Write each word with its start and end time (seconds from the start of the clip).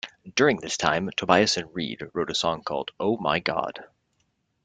During 0.33 0.57
this 0.57 0.77
time 0.77 1.11
Tobias 1.15 1.57
and 1.57 1.75
Reed 1.75 2.01
wrote 2.13 2.31
a 2.31 2.33
song 2.33 2.63
called 2.63 2.89
"Oh 2.99 3.17
My 3.17 3.37
God". 3.39 3.83